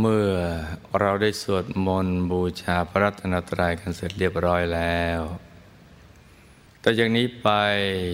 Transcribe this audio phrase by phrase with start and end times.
[0.00, 0.30] เมื่อ
[1.00, 5.20] เราได้สวดมนต์บูชาพระรัตนตรัยกันเสร็จเรียบร้อยแล้ว
[6.80, 7.48] แต่อย่างนี้ไป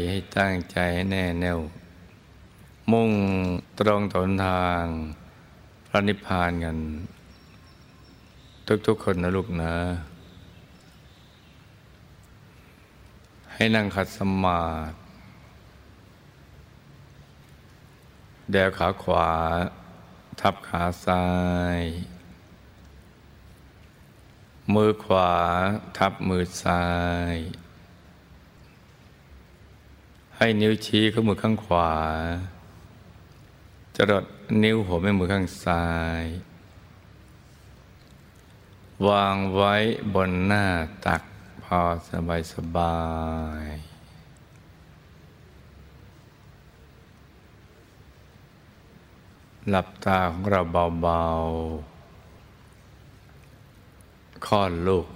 [0.08, 1.58] ให้ตั้งใจให้แน่แน่ว
[2.92, 3.10] มุ่ง
[3.78, 4.84] ตรงตนทาง
[5.88, 6.76] พระนิพพานกัน
[8.86, 9.74] ทุกๆคนนะลูกนะ
[13.54, 14.94] ให้นั่งขัดสมาธิ
[18.52, 19.28] แดวขาขวา
[20.40, 21.24] ทับขาซ้า
[21.78, 21.80] ย
[24.74, 25.32] มือขวา
[25.98, 26.84] ทับมือซ้า
[27.34, 27.36] ย
[30.36, 31.92] ให้นิ้วชี้ข้ามือข้างขวา
[33.96, 34.24] จรด
[34.62, 35.86] นิ้วหัวแม่มือข้างซ้า
[36.22, 36.24] ย
[39.08, 39.74] วางไว้
[40.14, 40.64] บนหน้า
[41.06, 41.22] ตัก
[41.64, 42.98] พอสบายสบา
[43.66, 43.89] ย
[49.70, 50.60] หลับตาของเรา
[51.02, 55.06] เบาๆค่อนลูก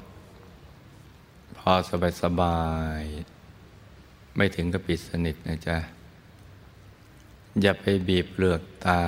[1.58, 1.72] พอ
[2.22, 2.60] สบา
[3.00, 5.78] ยๆไม่ถึงกับปิดสนิทนะจ๊ะ
[7.60, 9.02] อย่าไปบีบเปลือกตา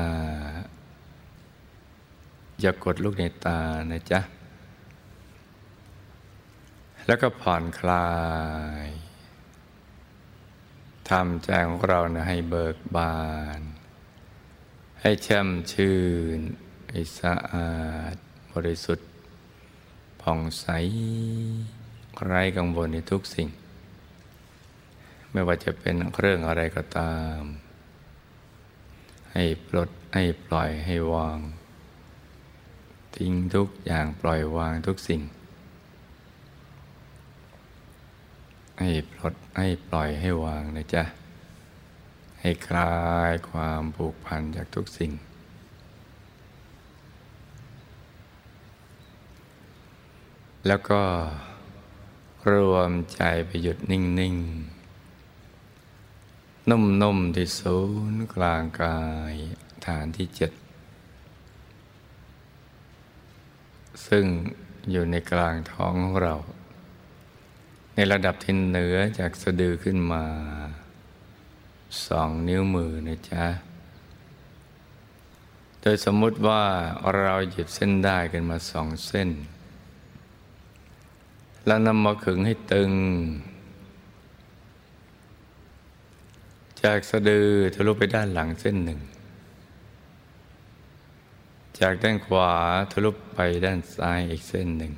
[2.60, 3.60] อย่ากดลูกในตา
[3.90, 4.20] นะจ๊ะ
[7.06, 8.08] แล้วก็ผ่อนคลา
[8.86, 8.88] ย
[11.10, 13.16] ทำใจของเรานะให้เบิกบา
[13.58, 13.60] น
[15.00, 15.96] ให้แช่มชื่
[16.38, 16.40] น
[16.90, 17.74] ให้สะอา
[18.12, 18.14] ด
[18.52, 19.08] บริสุทธิ์
[20.22, 20.66] ผ่องใส
[22.24, 23.48] ไร้กังวลในทุกสิ่ง
[25.32, 27.40] ไม่ว่าจะเป็นเรื่องอะไรก็ตาม
[29.32, 31.38] ให้ปลดให้ปล่อยให้วาง
[33.16, 35.20] ทิ้งทุกอย่างปล่อยวางทุกสิ่ง
[38.80, 41.02] ให้ปลดให้ปล่อยให้วางนะจ๊ะ
[42.48, 42.96] ให้คลา
[43.30, 45.12] ยความผูกพันจากทุกสิ่ง
[50.66, 51.02] แล้วก็
[52.52, 54.36] รวมใจไปหยุดนิ่ง
[55.32, 57.78] ๆ นุ่ม ๆ ที่ศู
[58.12, 59.00] นย์กลางกา
[59.32, 59.34] ย
[59.86, 60.52] ฐานที่เจ็ด
[64.06, 64.24] ซึ่ง
[64.90, 66.34] อยู่ในกลางท้องของเรา
[67.94, 70.24] ในระดับที่เหนือจากสะดือขึ้นมา
[72.06, 73.46] สองนิ้วมือนะจ๊ะ
[75.80, 76.62] โดยสมมุติว่า
[77.16, 79.30] เราหยิบเส้นได้กันมาสองเส้น
[81.66, 82.90] แล้วนำมาขึงให้ตึง
[86.82, 89.00] จากสะดือทะลุไปด้านหลังเส้นหนึ่ง
[91.80, 92.52] จากด้านขวา
[92.92, 94.92] ทะลุไปด้านซ้ายอีกเส้นหนึ่ง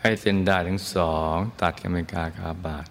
[0.00, 2.88] ให้เส้นได้ทั้งสอง ตัดกันเป็นกาคาบาท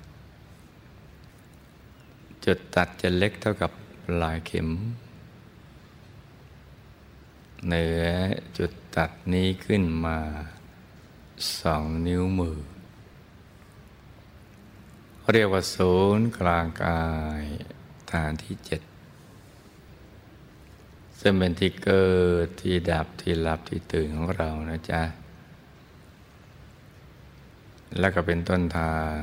[2.49, 3.71] จุดตัดจะเล็กเท่ากับ
[4.05, 4.69] ปลายเข็ม
[7.65, 8.05] เหนือ
[8.57, 10.19] จุดตัดนี้ขึ้นมา
[11.59, 12.59] สองนิ้วมือ
[15.31, 17.03] เรียกว่าศูนย์กลางกา
[17.41, 17.43] ย
[18.11, 18.81] ฐานที่เจ็ด
[21.19, 22.09] ซึ่งเป็นที่เกิ
[22.45, 25.01] ดที่ดับที่หลับที่ตื่นของเรานะจ๊ะ
[27.99, 29.17] แล้วก็เป็นต้นทาง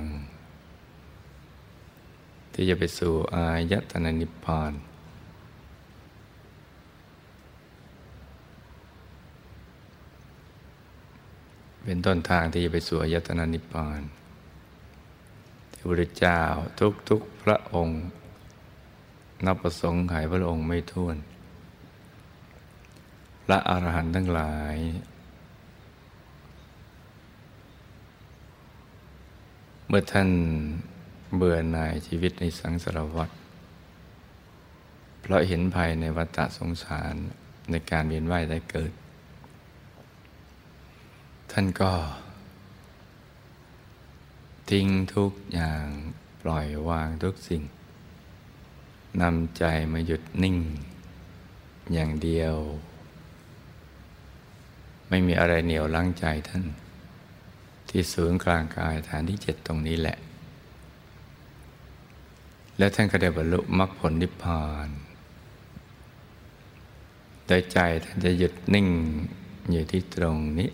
[2.54, 4.72] ที่จะไปสู่อายตนะนิพพาน
[11.84, 14.00] เป็นต้นทางที่จะไปสู่อายตนะนิพพาน
[15.72, 16.40] ที่พระเจ้า
[16.80, 18.02] ทุกทุกพระองค์
[19.46, 21.16] นับประสงค์ขายพระองค์ไม่ท้วน
[23.44, 24.76] พระอรหันต์ทั้งหลาย
[29.86, 30.30] เมื่อท่าน
[31.36, 33.30] เบื่อหน่ายชีวิตในสังสารวัฏ
[35.20, 37.14] เพราะเห็นภัยในวัฏสงสาร
[37.70, 38.92] ในการเวียนว่ายได้เกิด
[41.50, 41.92] ท่านก็
[44.70, 45.84] ทิ้งทุกอย่าง
[46.42, 47.62] ปล่อยวางทุกสิ่ง
[49.22, 50.58] นำใจมาหยุดนิ่ง
[51.92, 52.54] อย่างเดียว
[55.08, 56.64] ไม่มีอะไรเหนียวลังใจท่าน
[57.88, 60.16] ที่ศูนย์กลางกายฐานที่เจ็ดตรงนี้แหละ
[62.78, 64.88] แล้วท่านก็ได้บรรลุมรรคผลนิพพาน
[67.46, 68.88] โดยใจท่านจะหยุดนิ่ง
[69.70, 70.70] อยู่ที่ตรงนี้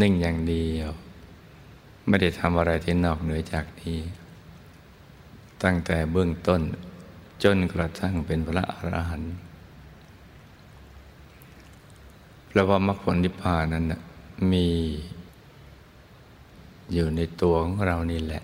[0.00, 0.90] นิ่งอย่างเดียว
[2.06, 3.98] ไม่ได้ทำอะไรที่นอกเหนือจากนี้
[5.62, 6.60] ตั้งแต่เบื้องต้น
[7.42, 9.34] จนกระทั่งเป็นพระอรหันต์
[12.48, 14.00] เพราะว่ามรรคผลนิพพานนั้นนะ
[14.52, 14.68] มี
[16.92, 18.42] อยู่ในตัวของเรานี่แหละ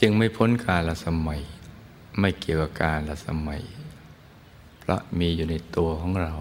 [0.00, 1.40] จึงไม่พ้นกาลสมัย
[2.20, 3.62] ไม่เกี่ยวกับกาลสมัย
[4.78, 6.32] เพราะมีอยู่ในตัวของเรา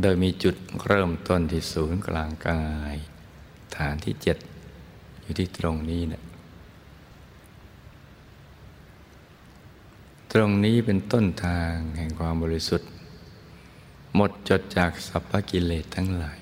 [0.00, 0.54] โดยมีจุด
[0.86, 2.96] เริ่มต้นที่ศูนย์กลางกาย
[3.76, 4.38] ฐานที่เจ็ด
[5.20, 6.22] อยู่ที่ตรงนี้เนะี่ย
[10.32, 12.88] ตรงนี้เป็นต้นทางแห่งความบริสุทธิ์
[14.14, 16.39] หมดจดจากสัพพกิเลสทั้งหลาย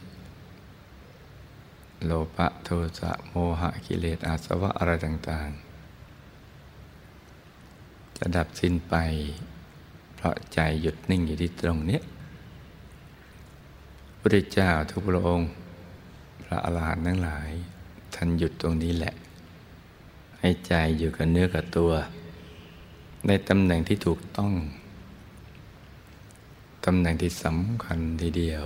[2.07, 2.69] โลภะโท
[2.99, 5.59] สะโมหะกิเลสอาสวะอะไรต่างๆ
[8.17, 8.95] จะดับสิ้นไป
[10.15, 12.01] เพราะใจหยุดนิ่งอยู่ที่ตรงนี้
[14.21, 15.49] พระเจ้าทุกพระองค์
[16.45, 17.51] พระอรหันต์ทั้งหลาย
[18.15, 19.15] ท่านหยุดตรงนี้แหละ
[20.41, 21.93] ให้ใจอยู่กับเนื้อกับตัว
[23.27, 24.53] ในตำแหน่งที่ถูกต้อง
[26.85, 28.65] ตำแหน่งที่สำคัญทีเดียว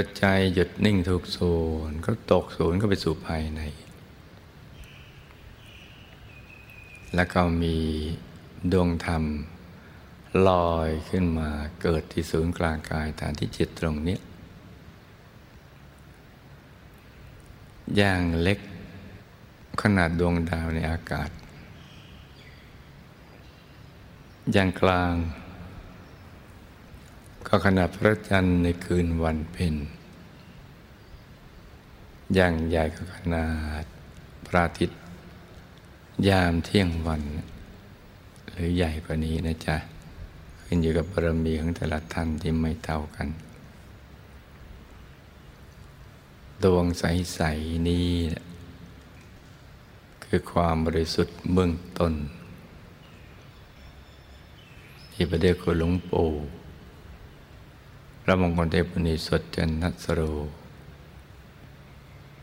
[0.00, 1.54] อใจหยุดนิ่งถูกศู
[1.88, 3.60] นย์ก็ตกศูนย์ก็ไปสู่ภายใน
[7.14, 7.76] แล้วก็มี
[8.72, 9.24] ดวงธรรม
[10.48, 11.50] ลอยขึ้นมา
[11.82, 14.18] เกิดที่ศูนย์กลางกายฐานที่จิตตรงนี้
[17.96, 18.58] อย่างเล็ก
[19.82, 21.30] ขนาดดวงดาวในอากาศ
[24.52, 25.14] อย่างกลาง
[27.46, 29.74] ก็ขนาดพระจันทร์ในคืนวันเพ็ญ
[32.34, 33.46] อย่างใหญ่ก็ขนา
[33.82, 33.84] ด
[34.46, 34.98] พระอาทิตย์
[36.28, 37.22] ยามเที่ยงวัน
[38.50, 39.76] หรือใหญ่กว่านี้นะจ๊ะ
[40.62, 43.28] ขึ้นอยู่กับบารมีของแต่ละท่านที่ไม่เท่ากัน
[46.62, 48.08] ดวงใส ๆ นี้
[50.24, 52.12] คือความบริสุทธิ์เบื้องต้น
[55.12, 56.30] ที่ประเดชคุณหลวงปู่
[58.30, 60.20] ระมงคลเทพุณีสดจันนัสโร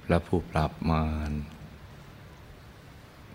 [0.03, 1.31] พระผู้ปราบมาร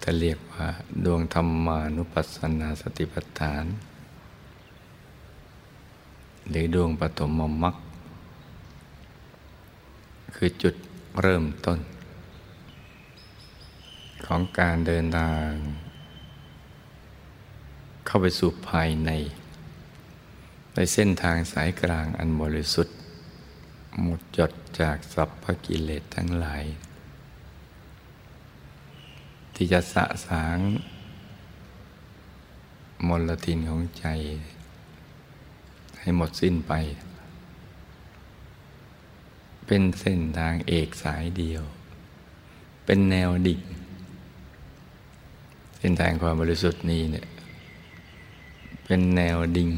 [0.02, 0.66] จะเรียกว่า
[1.04, 3.64] ดวงธรรมานุปัสสนาสติปัฏฐาน
[6.48, 7.76] หรือดวงปฐมมรรค
[10.34, 10.74] คือจุด
[11.20, 11.78] เริ่มต้น
[14.26, 15.50] ของการเดินทาง
[18.06, 19.10] เข้าไปสู่ภายใน
[20.80, 22.96] ในเส้นทางสายกลางอันบริสุทธิ์
[24.02, 26.64] หมดจดจากสัพพกิเลสทั้งหลาย
[29.54, 30.58] ที่จะสะสาง
[33.08, 34.06] มลทินของใจ
[36.00, 36.72] ให้หมดสิ้นไป
[39.66, 41.62] เป็นเส้นทางเอกสายเดียว
[42.84, 43.60] เป็นแนวดิ่ง
[45.78, 47.26] เส้นทางความบริสุทธิ์นี้เนี่ย
[48.84, 49.72] เป็นแนวดิ่ง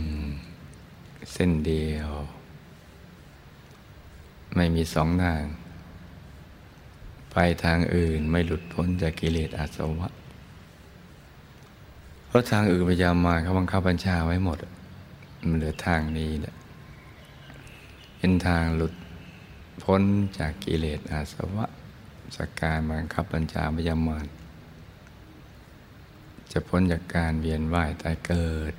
[1.32, 2.11] เส้นเดียว
[4.55, 5.43] ไม่มีสองทาง
[7.31, 10.09] ไปทางอื่นไม่หลุดพ้นจากกิเลสอาสวะ
[12.27, 14.59] เพราะทางอื่นพยายามมาเขาบังคับบัญชาไว้หมด
[15.47, 16.55] มันเหลือทางนี้แหละ
[18.19, 18.94] เป็นทางหลุด
[19.85, 20.03] พ้น
[20.38, 21.67] จากกิเลสอาสวะ
[22.37, 24.19] สกการบังคับบัญชาพยายามมา
[26.53, 28.75] จะพ้นจากการเวียนว่ายตายเกิด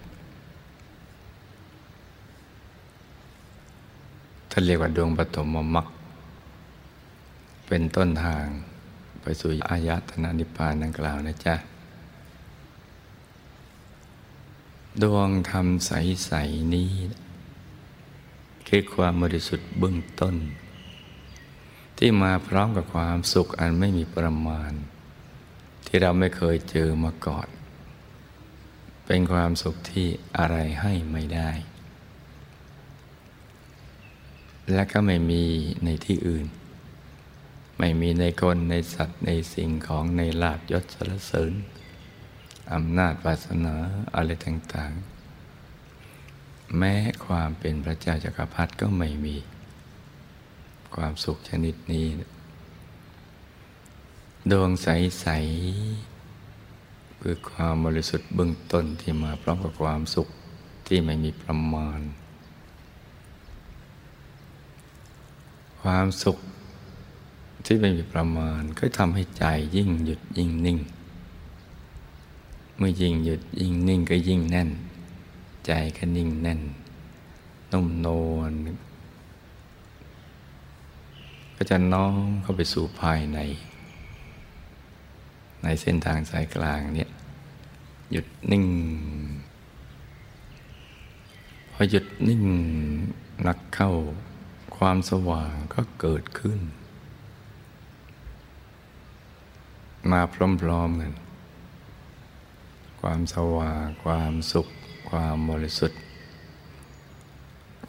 [4.52, 5.88] ท่านเรียกว่าดวงปฐมมรรค
[7.68, 8.46] เป็นต้นทาง
[9.22, 11.56] ไปสู่อายตนะนิพพานดังกล่าวนะจ๊ะ
[15.02, 16.92] ดวงธรรมใส ๆ นี้
[18.68, 20.36] คือความบริสุทธิ์เบื้องต้น
[21.98, 24.72] ที่มาพร้อมกับความสุขอันไม่มีประมาณ
[25.86, 27.48] ที่เราไม่เคยเจอมาก่อน
[29.06, 31.52] เป็นความสุขที่อะไรให้ไม่ได้
[34.74, 35.44] และก็ไม่มี
[35.84, 36.48] ในที่อื่น
[37.80, 41.54] ไม่มีในคนในสัตว์ในสิ่งของในลาบยศสรเสริญ
[42.74, 43.76] อำนาจวาสนา
[44.16, 46.94] อะไรต่างๆ แม้
[47.26, 49.36] ความเป็นพระเจ้าจักรพรรดิก็ไม่มี
[50.96, 52.06] ความสุขชนิดนี้
[54.52, 55.28] ดวงใส
[56.06, 60.28] ๆ คือความบริสุทธิ์เบื้องต้นที่มาพร้อมกับความสุข
[60.88, 62.00] ที่ไม่มีประมาณ
[65.82, 66.38] ความสุข
[67.66, 69.44] ที่ไม่มีประมาณก็ทำให้ใจ
[69.76, 70.80] ยิ่งหยุดยิ่งนิ่ง
[72.78, 74.70] เมื่อยิ่งหยุดยิ่งนิ่งก็ยิ่งแน่น
[75.66, 76.62] ใจก็นิ่งแน่น
[77.72, 78.52] นุ่มนวล
[81.56, 83.40] ก็จะน้อมเข้าไปสู่ภายใน
[85.64, 87.10] ในเส้นทางสายกลางเนี่ย
[88.12, 88.66] หยุดนิ่ง
[91.72, 92.44] พอหยุดนิ่ง
[93.48, 93.92] นักเข้า
[94.86, 96.60] ความสว่างก็เกิดขึ้น
[100.12, 101.14] มาพร้อมๆกัน
[103.02, 104.68] ความสว่าง ความสุข
[105.10, 106.00] ความบริสุทธิ์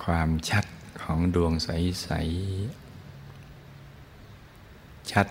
[0.04, 0.64] ความชัด
[1.02, 2.08] ของดวงใส
[3.32, 5.28] ๆ ชัด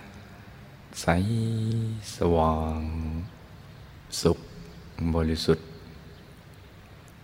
[1.01, 1.07] ใส
[2.17, 2.81] สว่าง
[4.21, 4.39] สุข
[5.15, 5.67] บริสุทธิ์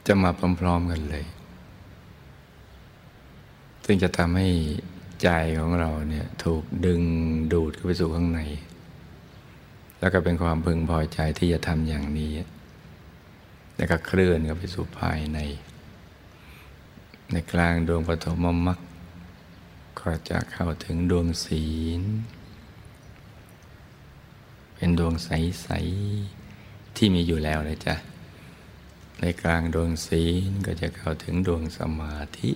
[0.07, 1.25] จะมาพร้อมๆกันเลย
[3.89, 4.49] ซึ่งจะทำให้
[5.23, 5.29] ใจ
[5.59, 7.01] ของเราเนี่ยถูกดึง
[7.53, 8.41] ดูดเข้าไปสู่ข้างใน
[9.99, 12.31] แล้วก็เป็นความพึงพอใจที่จะทำอย่างนี้
[13.77, 15.39] แล้วก็เคลื่อนเข้าไปสู่ภายใน
[17.31, 18.79] ในกลางดวงปฐมมรรค
[19.99, 21.65] ก็จะเข้าถึงดวงศี
[21.99, 22.01] ล
[24.75, 25.67] เป็นดวงใส
[26.33, 27.95] ๆ ที่มีอยู่แล้วเลยจ้ะ
[29.19, 32.51] ในกลางดวงศีลก็จะเข้าถึงดวงสมาธิ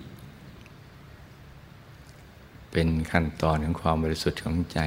[2.71, 4.79] เป็นขั้นตอนของความบริสุทธิ์ของใจ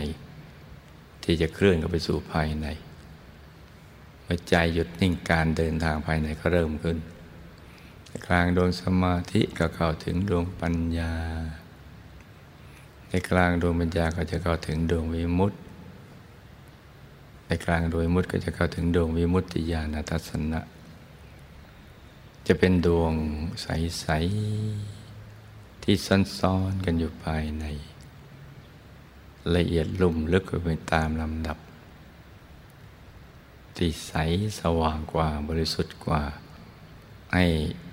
[1.25, 2.67] ที่จะเคลื่อนเข้าไปสู่ภายใน
[4.23, 6.99] เมื่อใจหยุดนิ่งการเดินทางภายในก็เริ่มขึ้น
[8.27, 11.13] กลางดวงสมาธิก็เข้าถึงดวงปัญญา
[13.09, 15.59] ในกลางดวงปัญญาก็จะเข้าถึงดวงวิมุตติ
[17.47, 20.61] ในกลางดวงวิมุตติก็จะเข้าถึงดวงวิมุตติญาณทัศนะ
[22.47, 23.13] จะเป็นดวง
[23.63, 24.94] ใสๆ
[25.87, 25.97] ที่
[26.41, 27.65] ซ้อนๆกันอยู่ภายใน
[29.57, 31.59] ละเอียดลุ่มลึกไปตามลำดับ
[33.77, 34.13] ที่ใส
[34.61, 36.23] สว่างกว่าบริสุทธิ์กว่า
[37.35, 37.45] ให้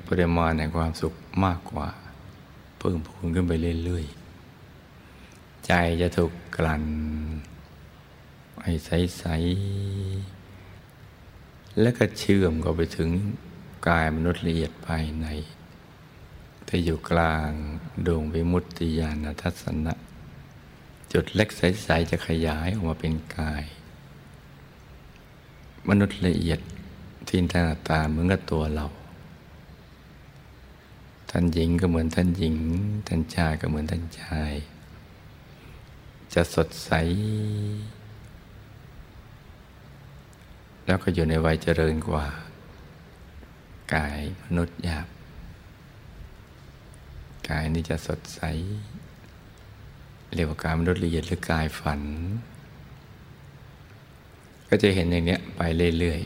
[0.08, 1.14] ปริมาณแห่งความสุข
[1.46, 1.90] มากกว่า
[2.78, 3.54] เพิ่มพูนขึ้นไป
[3.86, 5.72] เรื่อยๆ ใจ
[6.02, 6.84] จะถูกกลั่น
[8.64, 13.10] ให้ใสๆแล้วก็เชื่อมเข้าไปถึง
[13.88, 15.28] กายมนุษย์ละเอียดภายใน
[16.74, 17.52] ที่อยู่กลาง
[18.08, 19.94] ดวงวิมุตติญาณทัศนะ
[21.14, 23.64] จุดเล็กใส ๆ จะขยายออกมาเป็นกาย
[25.90, 26.60] มนุษย์ละเอียด
[27.28, 28.86] ที่หน้าตาเหมือนกับตัวเรา
[31.30, 32.58] ท่านหญิงก็เหมือนท่านหญิง
[33.08, 34.54] ท่านชายก็เหมือนท่านชาย
[36.34, 36.92] จะสดใส
[40.86, 42.26] แล้วก็อยู่ในวัยเจริญกว่า
[43.94, 45.08] กายมนุษย์หยาบ
[47.50, 48.42] กายนี้จะสดใส
[50.34, 52.02] เรียกว่ากายมนุษย์ละเอียดหรือกายฝัน
[54.70, 55.62] ก็จะเห็นอย่างนี้ไป
[56.00, 56.22] เรื่อย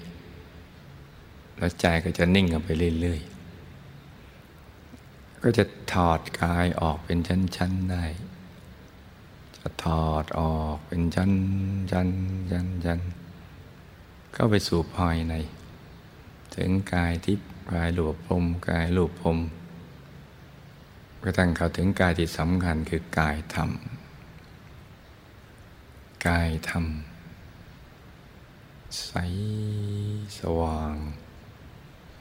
[0.75, 2.69] ๆ แล้วใจก็จะนิ่งกันไป
[3.01, 8.03] เรื่อยๆ ก็จะถอดกายออกเป็นชั้นๆได้
[9.57, 11.31] จะถอดออกเป็นชั้น
[11.91, 12.09] ชั้น
[12.51, 12.99] ชั้นชั้น
[14.33, 15.33] เข้าไปสู่ภายใน
[16.55, 19.37] ถึงกายทิพย์กายหลวพรมกายหลูปพรม
[21.27, 23.69] กระทั่งเข้าถึงกายที่สำคัญคือกายธรรม
[26.27, 26.85] กายธรรม
[29.03, 29.11] ใส
[30.39, 30.95] สว่าง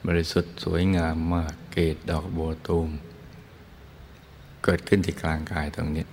[0.07, 2.91] บริสุทธิ์สวยงามมาก เกตดอกบัวตูม
[4.65, 6.07] เกิดขึ้นที่กลางกายตรงนี้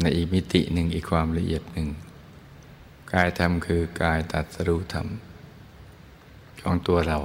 [0.00, 1.88] ในอีกมิติหนึ่งอีกความละเอียดหนึ่ง
[3.12, 5.06] กายธรรมคือกายตัดสรุธรรม
[6.62, 7.18] ของตัวเรา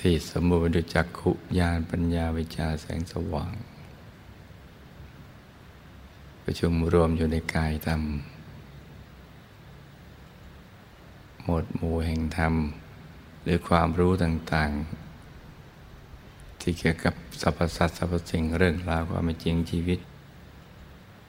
[0.00, 3.54] ที่สมบูรณ์ด้วยจักขุญาณปัญญาวิชาแสงสว่าง
[6.44, 8.02] ประชุมรวมอยู่ในกายธรรม
[11.44, 12.54] หมดหมู่แห่งธรรม
[13.42, 19.98] หรือความรู้ต่างๆ ที่เกี่ยวกับสรรพสัตว์สรรพสิ่งเรื่องราวความเป็นจริงชีวิต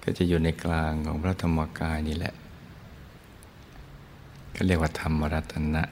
[0.03, 2.33] ก็จะอยู่ในกลางของพระธรรมกายนี่แหละ
[4.55, 5.83] ก็เรียกว่าธรรมรัตนะ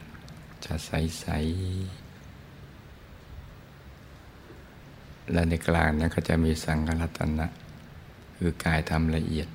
[0.65, 2.04] จะใสๆ
[5.31, 7.47] และในกลางนั้นก็จะมีสังฆรัตนะ
[8.37, 9.47] คือกายธรรมละเอียด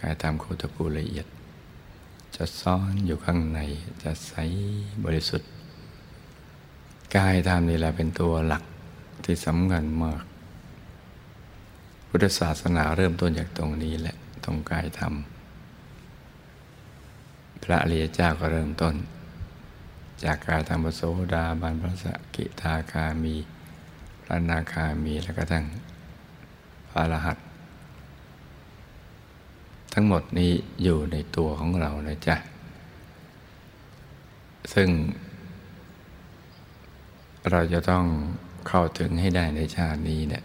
[0.00, 1.26] กายธรรมโคตภูละเอียด
[2.36, 3.60] จะซ่อนอยู่ข้างใน
[4.02, 4.32] จะใส
[5.04, 5.50] บริสุทธิ์
[7.16, 8.64] กายธรรมนี่แหละเป็นตัวหลัก
[9.24, 10.22] ที่สำคัญมาก
[12.08, 15.14] พุทธศาสนาเริ่มต้นจากตรงนี้แหละตรงกายธรรม
[17.62, 18.94] พระอริยเจ้าก็เริ่มต้น
[20.24, 21.02] จากกายธรรมโส
[21.34, 22.04] ดาบันพระส
[22.34, 23.34] กิทาคามี
[24.32, 25.64] อนาคามีและก็ทั้ง
[26.90, 27.38] พระรหัส
[29.94, 32.36] ทั้งหมดนี้อยู่ในตัวของเรานะจ๊ะ
[34.74, 34.88] ซึ่ง
[37.50, 38.04] เราจะต้อง
[38.68, 40.44] เข้าถึงให้ได้ในชาตินี้เนี่ย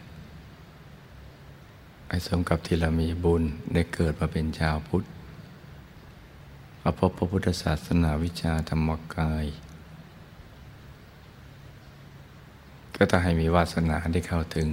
[2.10, 5.04] ไอ้สมกับที่เรามีบุญได้เกิดมาเป็นชาวพุทธ
[6.82, 9.46] มาพบพระพุทธศาสนาวิชาธรรมกาย
[12.98, 14.70] ก็ต้องให้มีวาสนาได้เข้าถึง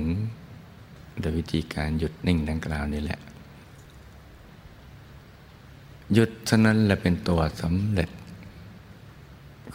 [1.21, 3.21] โดยวิธีการหยุดนิ่งดังกล่าวนี้แหละ
[6.13, 8.11] หยุดเท่านั้นแหละเป็นตัวสำเร็จ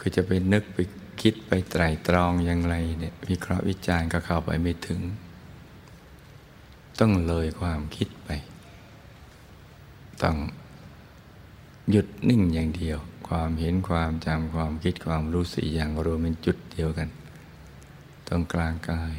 [0.04, 0.78] ือจะไปนึกไป
[1.20, 5.00] คิดไปไตรตรองอย่างไรเนี่ยวิเคราะห์วิจารณ์ก็เข้าไปไม่ถึง
[6.98, 8.30] ต้องเลยความคิดไป
[10.22, 10.36] ต้อง
[11.90, 17.08] หยุดนิ่งอย่างเดียว ความเห็นความจำความคิดความรู้สึกอย่างรวมเป็นจุดเดียวกัน
[18.30, 19.14] ตรงกลางกาย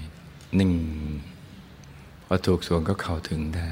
[0.59, 0.71] นิ่ง
[2.25, 3.69] พอถูกส่วนก็เข้าถึงได้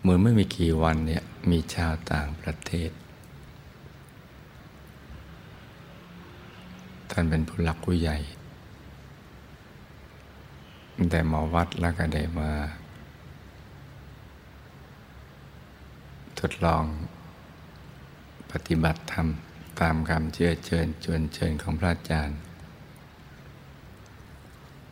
[0.00, 2.90] เหมือนไม่มีกี่วันเนี่ย มีชาวต่างประเทศ
[7.10, 8.18] ท่านเป็นผู้หลักผู้ใหญ่
[11.10, 12.50] แต่มาวัดแล้วก็ได้มา
[16.40, 16.84] ทดลอง
[18.50, 19.28] ปฏิบัติธรรม
[19.80, 22.38] ตามคำเชื่อเชิญชวนเชิญของพระอาจารย์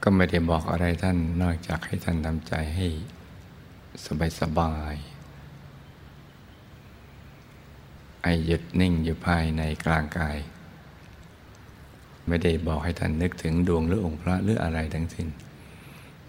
[0.03, 2.89] ก็ไม่ได้บอกอะไรท่านนอกจากให้ท่านทำใจให้
[4.05, 4.95] สบายสบาย
[8.23, 10.37] ไอหยุดนิ่งอยู่ภายในกลางกาย
[12.29, 15.29] ไม่ได้บอกให้ท่านนึกถึงดวงหรือองค์พระหรืออะไรทั้งสิ้น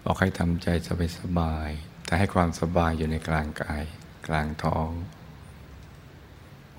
[0.04, 1.70] บอกให้ทำใจสบายสบาย
[2.06, 3.84] แต่ให้ความสบายอยู่ในกลางกาย
[4.26, 4.88] กลางท้อง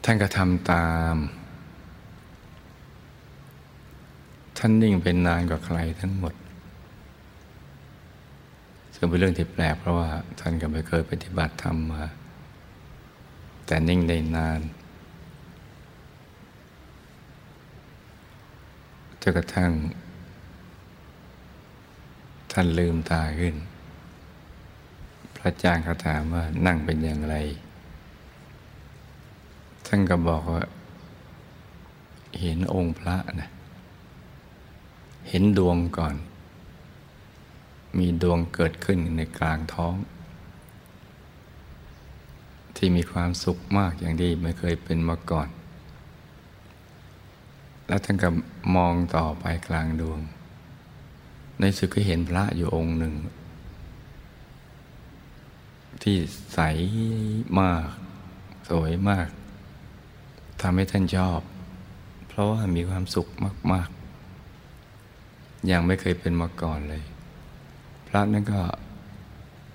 [0.03, 1.15] ท่านก็ทำตาม
[4.57, 6.33] ท่านนิ่งเป็นนานกว่าใครทั้งหมด
[8.95, 10.09] ซึ่งเป็นเรื่องที่แปลก เพราะว่า
[10.39, 12.03] ท่านก็ไม่เคยปฏิบัติธรรมมา
[13.65, 14.61] แต่นิ่งได้นาน
[19.21, 19.71] จนกระทั่ง
[22.51, 23.55] ท่านลืมตาขึ้น
[25.35, 27.35] พระอาจารย์เขาถามว่านั่งเป็นอย่างไร
[29.85, 30.63] ท่านก็บอกว่า
[32.41, 33.49] เห็นองค์พระนะ
[35.29, 36.15] เห็นดวงก่อน
[37.97, 39.95] มีดวงเกิดขึ้นในกลางท้อง
[42.75, 45.47] ที่มีความสุขมากอย่างที่ไม่เคยเป็นมาก่อน
[47.87, 48.29] แล้วท่านก็
[48.75, 50.19] มองต่อไปกลางดวง
[51.59, 53.13] ในสุดก็เห็นพระอยู่องค์หนึ่ง
[56.03, 56.17] ที่
[56.53, 56.59] ใส
[57.59, 57.87] มาก
[58.69, 59.27] สวยมาก
[60.61, 61.39] ทำให้ท่านชอบ
[62.27, 63.27] เพราะว่ามีความสุข
[63.71, 63.89] มาก
[64.83, 67.03] ๆ ยังไม่เคยเป็นมาก่อนเลย
[68.15, 68.61] ระนั้นก็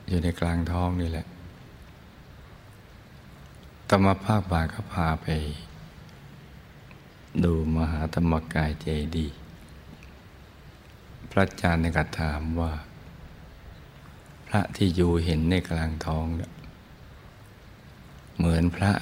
[0.08, 1.26] อยู่ในกลางท้องนี่แหละ
[3.88, 5.26] ตมภาคบาก็พาไป
[7.44, 9.26] ดูมหาธรรมกายเจดี
[11.30, 12.72] พระอาจารย์ในกัถามว่า
[14.46, 16.52] พระที่อยู่เห็นในกลางท้องเนี่ย
[18.36, 18.92] เหมือนพระ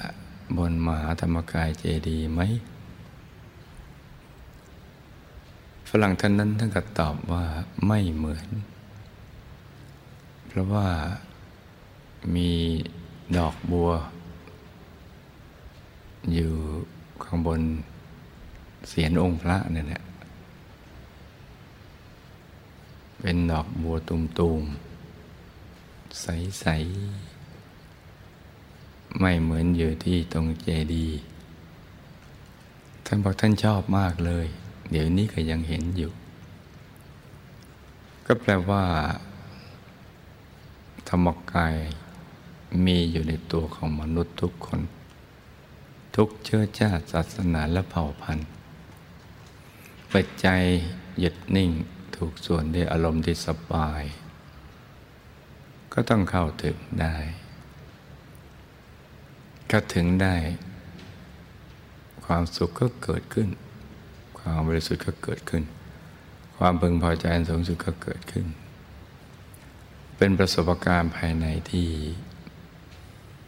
[0.56, 2.40] บนมหาธรรมกายเจดีไหม
[5.88, 7.44] ฝรั่งท่านนั้นท่านก็ตอบว่า
[7.86, 8.48] ไม่เหมือน
[10.48, 10.86] เพราะว่า
[12.34, 12.50] มี
[13.36, 13.90] ดอกบัว
[16.32, 16.52] อยู่
[17.24, 17.60] ข้างบน
[18.88, 20.02] เสียนองค์พระเนี่ยแหละ
[23.20, 26.66] เป็นดอกบัวตุ่มๆ ใส
[27.54, 31.18] ๆ ไม่เหมือนอยู่ที่ตรงเจดีย์
[33.04, 34.46] ท่านบอกท่านชอบมากเลย
[34.90, 36.12] เดี๋ยวนี้ก็ยังเห็นอยู่
[38.26, 38.84] ก็แปลว่า
[41.08, 41.76] ธรรมกาย
[42.84, 44.80] มีอยู่ในตัวของมนุษย์ทุกคน
[46.16, 48.48] ทุกเชื้อชาติศาสนาและเผ่าพันธุ์
[50.12, 50.62] ปัจจัย
[51.18, 51.70] หยุดนิ่ง
[52.16, 54.02] ถูกส่วนด้วยอารมณ์ที่สบาย
[55.92, 57.16] ก็ต้องเข้าถึงได้
[59.70, 60.36] ก็ถึงได้
[62.24, 63.48] ความสุขก็เกิดขึ้น
[64.38, 65.62] ความบริสุทธิ์ก็เกิดขึ้น
[66.56, 68.46] ความพึงพอใจอันสูงสุดก็เกิดขึ้น
[70.18, 71.88] เป็นประสบการณ์ภายในที่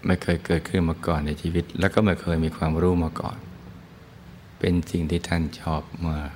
[0.06, 3.38] ไม่เคยเกิดขึ้นมาก่อนในชีวิต แล้วก็ไม่เคยมีความรู้มาก่อน
[4.58, 6.32] เป็นสิ่งที่ท่านชอบมาก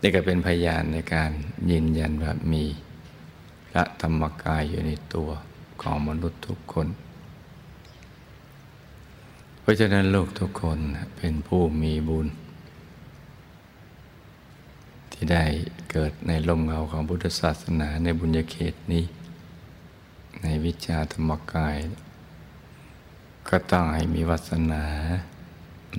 [0.00, 1.30] นี่ก็เป็นพยานในการ
[1.70, 2.64] ยืนยันว่ามี
[3.68, 5.30] พระธรรมกายอยู่ในตัว
[5.82, 6.88] ของมนุษย์ทุกคน
[9.60, 10.78] เพราะฉะนั้นโลกทุกคน
[11.16, 12.26] เป็นผู้มีบุญ
[15.14, 15.44] ที่ได้
[15.90, 19.04] เกิดในลมเงาของพุทธศาสนาในบุญญาเขตนี้
[20.42, 21.76] ในวิชาธรรมกาย
[23.48, 24.84] ก็ต้องให้มีวัสนา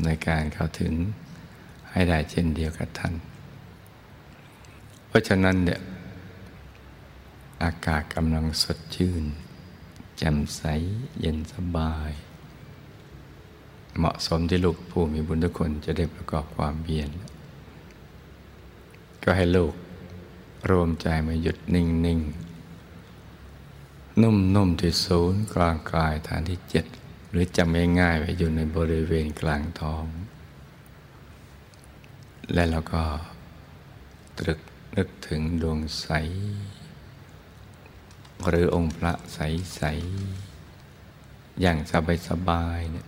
[0.04, 0.94] ในการเข้าถึง
[1.92, 3.14] ให้ได้เช่นเดียวกับท่าน
[5.08, 5.80] เพราะฉะนั้นเนี่ย
[7.64, 9.24] อากาศกำลังสดชื่น
[10.18, 10.62] แจ่มใส
[11.20, 12.12] เย็นสบาย
[13.98, 17.10] เหมาะสมที่ลูกผู้มีบุญทุกคนจะได้ประกอบความเพียร
[19.26, 19.74] ก็ให้ลูก
[20.72, 22.20] รวมใจมาหยุดนิ่งนิ่ง
[24.22, 26.86] นุ่มนุ่มที่ศูนย์กลางกายฐานที่เจ็ด
[27.30, 30.06] หรือจำง่ายๆไปอยู่ในบริเวณกลางท้อง
[32.54, 33.04] และเราก็
[34.40, 34.60] ตรึก
[34.98, 36.08] นึกถึงดวงใส
[38.48, 41.78] หรือองค์พระใสๆอย่าง
[42.30, 43.08] สบายๆเนี่ย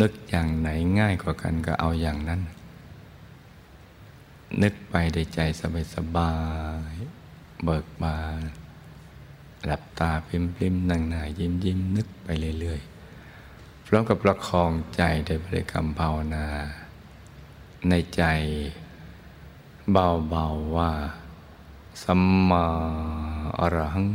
[0.00, 2.40] นึกอย่างไหนง่ายกว่ากันก็เอาอย่างนั้น
[4.62, 5.40] นึกไปในใจ
[5.94, 6.34] สบา
[6.92, 8.40] ยๆเบิกบาน
[9.64, 12.28] หลับตาพิมพิมนั่งหน้ายิ้มยิ้มนึกไป
[12.60, 16.46] เรื่อยๆพร้อมกับประคองใจโดยบริกรรมภาวนา
[17.88, 18.22] ในใจ
[19.92, 20.90] เบาๆว่า
[22.02, 22.64] สัมมา
[23.60, 24.08] อรหัง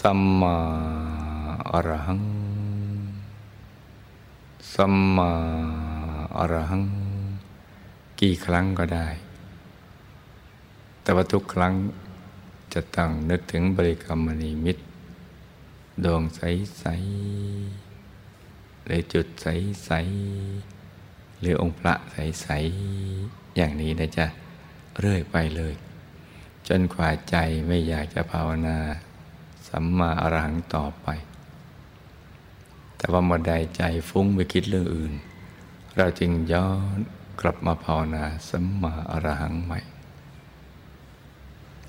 [0.00, 0.56] สัมมา
[1.70, 2.22] อรหัง
[4.74, 5.30] สัมมา
[6.38, 6.97] อรหัง
[8.20, 9.08] กี่ครั้งก็ได้
[11.02, 11.74] แต่ว่าทุกครั้ง
[12.72, 14.76] จะต้องนึกถึงบริกรรมนิมิต
[16.04, 24.26] ดวงใสๆหรือจุดใสๆหรือองค์พระใสๆอย่างนี้นะจ๊ะ
[25.00, 25.74] เรื่อยไปเลย
[26.68, 28.78] จนกว่าใจไม่อยากจะภาวนา
[29.68, 31.08] สัมมาอรหังต่อไป
[32.96, 35.12] แต่ว่าเมื่อใดใจฟุ้งไปคิดเรื่องอื่น
[35.96, 36.98] เราจึงย้อน
[37.40, 39.78] กลับมาภาวนาสัมมาอรหังใหม่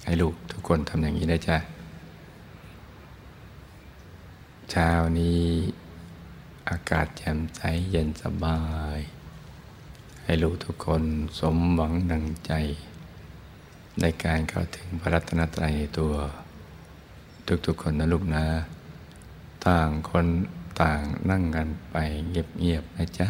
[0.03, 1.57] ให้ลูกทุกคนทำอย่างนี้นะจ๊ะ
[4.71, 5.43] เช้านี้
[6.69, 8.61] อากาศแจ่มใสเย็นสบา
[8.97, 8.99] ย
[10.23, 11.03] ให้ลูกทุกคน
[11.39, 12.53] สมหวังดังใจ
[14.01, 16.13] ในการเข้าถึงพระรัตนตรัยในตัว
[17.65, 18.45] ทุกๆคนนะลูกนะ
[19.67, 20.27] ต่างคน
[20.81, 21.95] ต่างนั่งกันไป
[22.29, 23.27] เงียบๆนะจ๊ะ